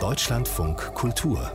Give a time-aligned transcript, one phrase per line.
[0.00, 1.52] Deutschlandfunk Kultur.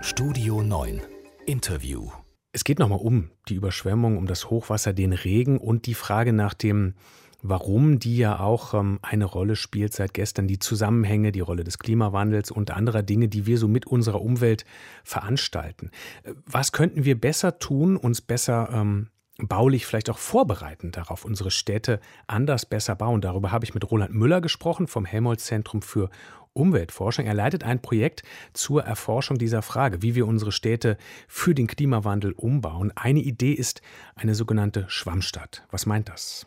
[0.00, 1.02] Studio 9
[1.46, 2.10] Interview.
[2.52, 6.54] Es geht nochmal um die Überschwemmung, um das Hochwasser, den Regen und die Frage nach
[6.54, 6.94] dem
[7.42, 11.78] Warum, die ja auch ähm, eine Rolle spielt seit gestern, die Zusammenhänge, die Rolle des
[11.78, 14.64] Klimawandels und anderer Dinge, die wir so mit unserer Umwelt
[15.04, 15.90] veranstalten.
[16.24, 19.08] Äh, was könnten wir besser tun, uns besser ähm,
[19.48, 23.20] baulich vielleicht auch vorbereiten darauf, unsere Städte anders besser bauen.
[23.20, 26.10] Darüber habe ich mit Roland Müller gesprochen vom Helmholtz-Zentrum für
[26.52, 27.26] Umweltforschung.
[27.26, 28.22] Er leitet ein Projekt
[28.52, 30.96] zur Erforschung dieser Frage, wie wir unsere Städte
[31.28, 32.92] für den Klimawandel umbauen.
[32.96, 33.82] Eine Idee ist
[34.16, 35.66] eine sogenannte Schwammstadt.
[35.70, 36.46] Was meint das?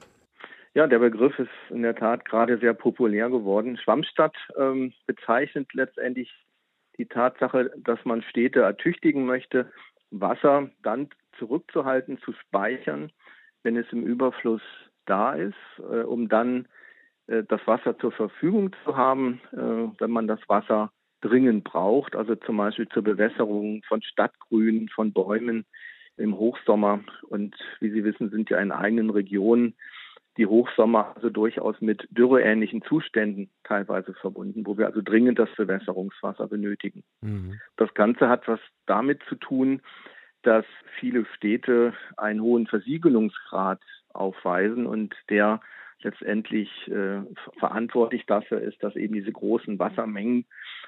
[0.73, 3.77] Ja, der Begriff ist in der Tat gerade sehr populär geworden.
[3.77, 6.33] Schwammstadt ähm, bezeichnet letztendlich
[6.97, 9.71] die Tatsache, dass man Städte ertüchtigen möchte,
[10.09, 13.11] Wasser dann zurückzuhalten, zu speichern,
[13.63, 14.61] wenn es im Überfluss
[15.05, 16.67] da ist, äh, um dann
[17.27, 20.91] äh, das Wasser zur Verfügung zu haben, äh, wenn man das Wasser
[21.21, 25.66] dringend braucht, also zum Beispiel zur Bewässerung von Stadtgrün, von Bäumen
[26.17, 26.99] im Hochsommer.
[27.30, 29.75] Und wie Sie wissen, sind ja in eigenen Regionen
[30.38, 36.47] die Hochsommer also durchaus mit dürreähnlichen Zuständen teilweise verbunden, wo wir also dringend das Bewässerungswasser
[36.47, 37.03] benötigen.
[37.21, 37.59] Mhm.
[37.77, 39.81] Das Ganze hat was damit zu tun,
[40.44, 40.66] dass
[40.99, 43.81] viele Städte einen hohen Versiegelungsgrad
[44.13, 45.61] aufweisen und der
[46.03, 47.22] letztendlich äh,
[47.59, 50.45] verantwortlich dafür ist, dass eben diese großen Wassermengen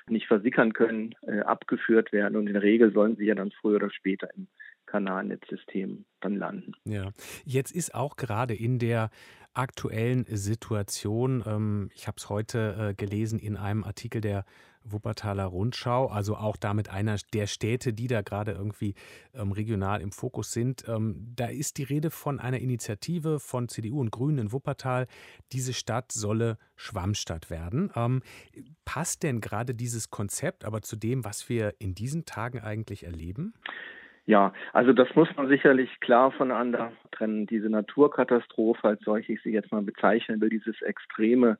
[0.08, 2.36] nicht versickern können, äh, abgeführt werden.
[2.36, 4.48] Und in der Regel sollen sie ja dann früher oder später im
[4.86, 6.74] Kanalnetzsystem dann landen.
[6.86, 7.12] Ja,
[7.46, 9.10] jetzt ist auch gerade in der
[9.54, 14.46] aktuellen Situation, ähm, ich habe es heute äh, gelesen in einem Artikel der
[14.86, 18.94] Wuppertaler Rundschau, also auch damit einer der Städte, die da gerade irgendwie
[19.34, 20.86] ähm, regional im Fokus sind.
[20.88, 25.08] Ähm, da ist die Rede von einer Initiative von CDU und Grünen in Wuppertal.
[25.52, 27.92] Diese Stadt solle Schwammstadt werden.
[27.96, 28.22] Ähm,
[28.86, 33.54] passt denn gerade dieses Konzept aber zu dem, was wir in diesen Tagen eigentlich erleben?
[34.28, 37.46] Ja, also das muss man sicherlich klar voneinander trennen.
[37.46, 41.60] Diese Naturkatastrophe, als solche ich sie jetzt mal bezeichnen will, dieses extreme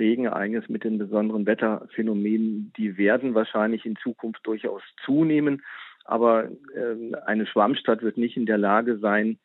[0.00, 5.62] Regenereignis mit den besonderen Wetterphänomenen, die werden wahrscheinlich in Zukunft durchaus zunehmen.
[6.04, 9.38] Aber äh, eine Schwammstadt wird nicht in der Lage sein,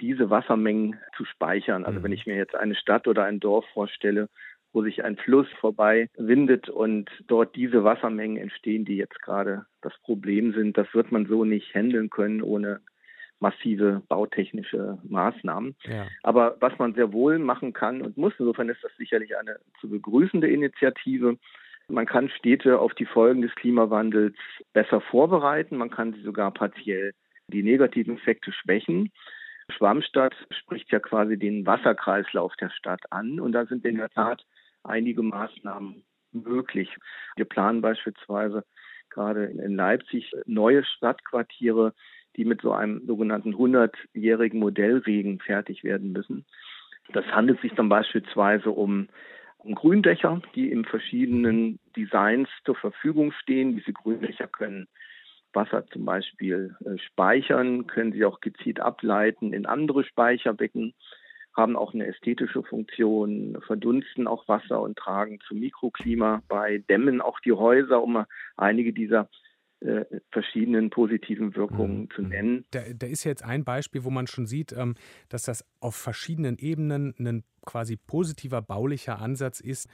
[0.00, 1.84] diese Wassermengen zu speichern.
[1.84, 2.04] Also mhm.
[2.04, 4.28] wenn ich mir jetzt eine Stadt oder ein Dorf vorstelle,
[4.72, 9.92] wo sich ein Fluss vorbei windet und dort diese Wassermengen entstehen, die jetzt gerade das
[10.02, 10.78] Problem sind.
[10.78, 12.80] Das wird man so nicht handeln können ohne
[13.42, 15.74] massive bautechnische Maßnahmen.
[15.84, 16.06] Ja.
[16.22, 19.90] Aber was man sehr wohl machen kann und muss, insofern ist das sicherlich eine zu
[19.90, 21.36] begrüßende Initiative.
[21.88, 24.36] Man kann Städte auf die Folgen des Klimawandels
[24.72, 25.76] besser vorbereiten.
[25.76, 27.12] Man kann sie sogar partiell
[27.48, 29.10] die negativen Effekte schwächen.
[29.68, 33.40] Schwammstadt spricht ja quasi den Wasserkreislauf der Stadt an.
[33.40, 34.46] Und da sind in der Tat
[34.84, 36.96] einige Maßnahmen möglich.
[37.36, 38.64] Wir planen beispielsweise
[39.10, 41.92] gerade in Leipzig neue Stadtquartiere,
[42.36, 46.44] die mit so einem sogenannten 100-jährigen Modellregen fertig werden müssen.
[47.12, 49.08] Das handelt sich dann beispielsweise um,
[49.58, 53.76] um Gründächer, die in verschiedenen Designs zur Verfügung stehen.
[53.76, 54.88] Diese Gründächer können
[55.52, 60.94] Wasser zum Beispiel äh, speichern, können sie auch gezielt ableiten in andere Speicherbecken
[61.54, 67.40] haben auch eine ästhetische Funktion, verdunsten auch Wasser und tragen zum Mikroklima bei, dämmen auch
[67.40, 68.24] die Häuser, um
[68.56, 69.28] einige dieser
[69.84, 72.10] äh, verschiedenen positiven Wirkungen mhm.
[72.10, 72.64] zu nennen.
[72.70, 74.94] Da, da, ist jetzt ein Beispiel, wo man schon sieht, ähm,
[75.28, 79.88] dass das auf verschiedenen Ebenen ein quasi positiver baulicher Ansatz ist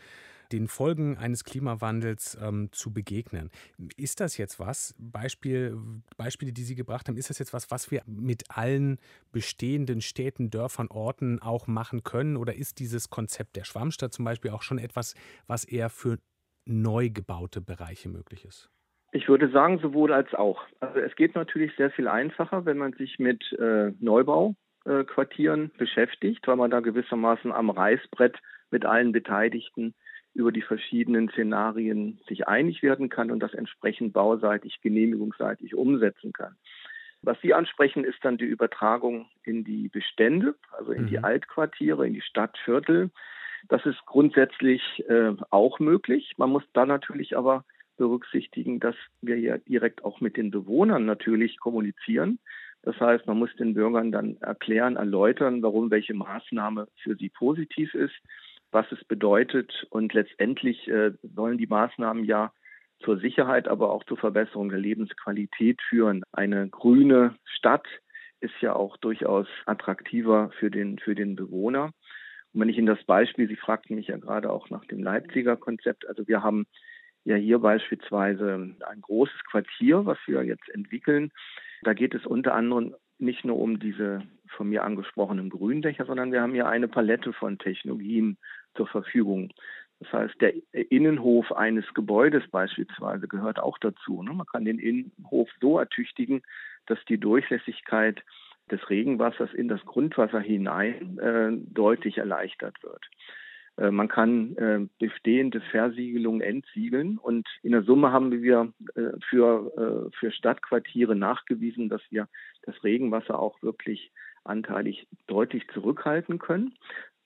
[0.53, 3.51] den Folgen eines Klimawandels ähm, zu begegnen.
[3.97, 5.79] Ist das jetzt was, Beispiel,
[6.17, 8.99] Beispiele, die Sie gebracht haben, ist das jetzt was, was wir mit allen
[9.33, 12.37] bestehenden Städten, Dörfern, Orten auch machen können?
[12.37, 15.15] Oder ist dieses Konzept der Schwammstadt zum Beispiel auch schon etwas,
[15.47, 16.19] was eher für
[16.65, 18.71] neu gebaute Bereiche möglich ist?
[19.19, 20.63] Ich würde sagen, sowohl als auch.
[20.79, 26.47] Also es geht natürlich sehr viel einfacher, wenn man sich mit äh, Neubauquartieren äh, beschäftigt,
[26.47, 28.37] weil man da gewissermaßen am Reißbrett
[28.71, 29.97] mit allen Beteiligten
[30.35, 36.55] über die verschiedenen Szenarien sich einig werden kann und das entsprechend bauseitig, genehmigungsseitig umsetzen kann.
[37.21, 41.07] Was Sie ansprechen, ist dann die Übertragung in die Bestände, also in mhm.
[41.09, 43.11] die Altquartiere, in die Stadtviertel.
[43.69, 46.35] Das ist grundsätzlich äh, auch möglich.
[46.37, 47.65] Man muss da natürlich aber
[47.99, 52.39] berücksichtigen, dass wir ja direkt auch mit den Bewohnern natürlich kommunizieren.
[52.83, 57.93] Das heißt, man muss den Bürgern dann erklären, erläutern, warum welche Maßnahme für sie positiv
[57.95, 58.15] ist
[58.71, 59.87] was es bedeutet.
[59.91, 62.53] Und letztendlich äh, sollen die Maßnahmen ja
[63.01, 66.23] zur Sicherheit, aber auch zur Verbesserung der Lebensqualität führen.
[66.33, 67.87] Eine grüne Stadt
[68.41, 71.93] ist ja auch durchaus attraktiver für den, für den Bewohner.
[72.53, 75.57] Und wenn ich Ihnen das Beispiel, Sie fragten mich ja gerade auch nach dem Leipziger
[75.57, 76.67] Konzept, also wir haben
[77.29, 81.31] ja hier beispielsweise ein großes Quartier, was wir jetzt entwickeln.
[81.83, 86.41] Da geht es unter anderem nicht nur um diese von mir angesprochenen Gründächer, sondern wir
[86.41, 88.39] haben hier eine Palette von Technologien
[88.75, 89.53] zur Verfügung.
[90.01, 94.23] Das heißt, der Innenhof eines Gebäudes beispielsweise gehört auch dazu.
[94.23, 94.33] Ne?
[94.33, 96.41] Man kann den Innenhof so ertüchtigen,
[96.87, 98.23] dass die Durchlässigkeit
[98.71, 103.05] des Regenwassers in das Grundwasser hinein äh, deutlich erleichtert wird.
[103.79, 110.11] Äh, man kann äh, bestehende Versiegelungen entsiegeln und in der Summe haben wir äh, für,
[110.19, 112.29] für Stadtquartiere nachgewiesen, dass wir
[112.63, 114.13] das Regenwasser auch wirklich
[114.45, 116.75] anteilig deutlich zurückhalten können.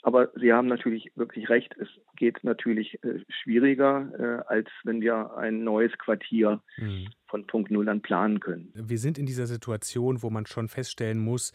[0.02, 5.36] Aber Sie haben natürlich wirklich recht, es geht natürlich äh, schwieriger, äh, als wenn wir
[5.36, 7.08] ein neues Quartier mhm.
[7.28, 8.72] von Punkt Null an planen können.
[8.74, 11.52] Wir sind in dieser Situation, wo man schon feststellen muss,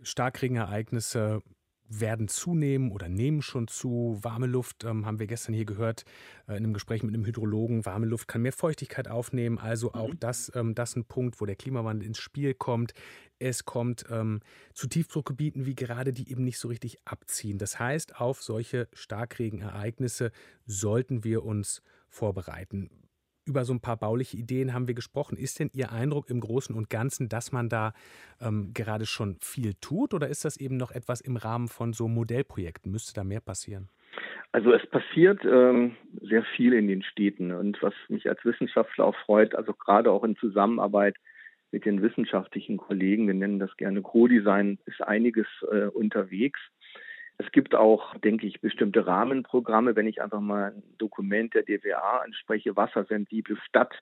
[0.00, 1.42] Starkregenereignisse
[1.88, 4.18] werden zunehmen oder nehmen schon zu.
[4.22, 6.04] Warme Luft ähm, haben wir gestern hier gehört
[6.46, 7.86] äh, in einem Gespräch mit einem Hydrologen.
[7.86, 9.58] Warme Luft kann mehr Feuchtigkeit aufnehmen.
[9.58, 10.20] Also auch mhm.
[10.20, 12.92] das, ähm, das ein Punkt, wo der Klimawandel ins Spiel kommt.
[13.38, 14.40] Es kommt ähm,
[14.74, 17.58] zu Tiefdruckgebieten wie gerade, die eben nicht so richtig abziehen.
[17.58, 20.32] Das heißt, auf solche Starkregenereignisse
[20.66, 22.90] sollten wir uns vorbereiten
[23.48, 25.36] über so ein paar bauliche Ideen haben wir gesprochen.
[25.36, 27.94] Ist denn Ihr Eindruck im Großen und Ganzen, dass man da
[28.40, 32.06] ähm, gerade schon viel tut oder ist das eben noch etwas im Rahmen von so
[32.06, 32.92] Modellprojekten?
[32.92, 33.88] Müsste da mehr passieren?
[34.52, 39.16] Also es passiert ähm, sehr viel in den Städten und was mich als Wissenschaftler auch
[39.26, 41.16] freut, also gerade auch in Zusammenarbeit
[41.70, 46.60] mit den wissenschaftlichen Kollegen, wir nennen das gerne Co-Design, ist einiges äh, unterwegs.
[47.38, 52.18] Es gibt auch, denke ich, bestimmte Rahmenprogramme, wenn ich einfach mal ein Dokument der DWA
[52.24, 53.94] anspreche, wassersensible Stadt,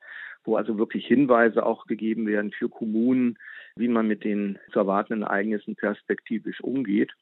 [0.45, 3.39] wo also wirklich Hinweise auch gegeben werden für Kommunen,
[3.77, 7.13] wie man mit den zu erwartenden Ereignissen perspektivisch umgeht.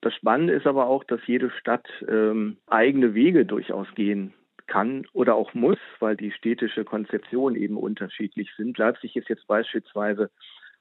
[0.00, 4.32] Das Spannende ist aber auch, dass jede Stadt ähm, eigene Wege durchaus gehen
[4.66, 8.78] kann oder auch muss, weil die städtische Konzeption eben unterschiedlich sind.
[8.78, 10.30] Leipzig ist jetzt beispielsweise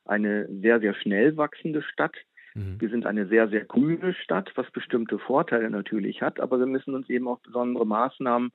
[0.05, 2.15] eine sehr, sehr schnell wachsende Stadt.
[2.59, 2.81] Mhm.
[2.81, 6.93] Wir sind eine sehr, sehr grüne Stadt, was bestimmte Vorteile natürlich hat, aber wir müssen
[6.93, 8.51] uns eben auch besondere Maßnahmen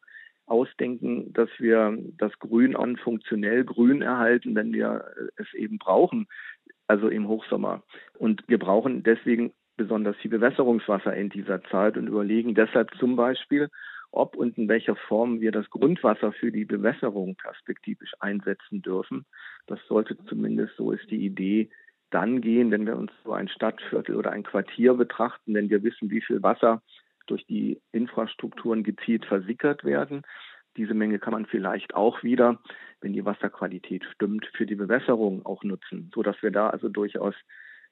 [0.47, 5.07] ausdenken, dass wir das Grün an funktionell grün erhalten, wenn wir
[5.37, 6.27] es eben brauchen,
[6.87, 7.83] also im Hochsommer.
[8.19, 13.71] Und wir brauchen deswegen besonders viel Bewässerungswasser in dieser Zeit und überlegen deshalb zum Beispiel,
[14.13, 19.25] ob und in welcher Form wir das Grundwasser für die Bewässerung perspektivisch einsetzen dürfen.
[19.67, 21.71] Das sollte zumindest, so ist die Idee,
[22.15, 26.11] dann gehen, wenn wir uns so ein Stadtviertel oder ein Quartier betrachten, wenn wir wissen,
[26.11, 26.81] wie viel Wasser
[27.27, 30.23] durch die Infrastrukturen gezielt versickert werden.
[30.77, 32.61] Diese Menge kann man vielleicht auch wieder,
[33.01, 37.35] wenn die Wasserqualität stimmt, für die Bewässerung auch nutzen, so dass wir da also durchaus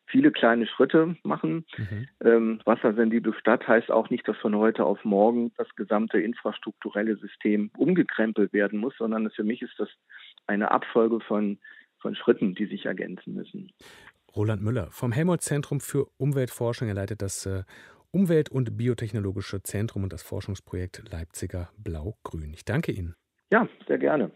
[0.07, 1.65] viele kleine Schritte machen.
[1.77, 2.09] Mhm.
[2.25, 7.71] Ähm, wassersensible Stadt heißt auch nicht, dass von heute auf morgen das gesamte infrastrukturelle System
[7.77, 9.89] umgekrempelt werden muss, sondern für mich ist das
[10.47, 11.59] eine Abfolge von
[12.03, 13.73] von Schritten, die sich ergänzen müssen.
[14.35, 16.89] Roland Müller vom Helmholtz-Zentrum für Umweltforschung.
[16.89, 17.65] Er leitet das äh,
[18.11, 22.53] Umwelt- und Biotechnologische Zentrum und das Forschungsprojekt Leipziger Blau-Grün.
[22.53, 23.15] Ich danke Ihnen.
[23.51, 24.31] Ja, sehr gerne.